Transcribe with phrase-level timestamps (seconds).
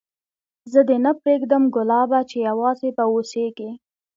[0.71, 3.69] زه دي نه پرېږدم ګلابه چي یوازي به اوسېږې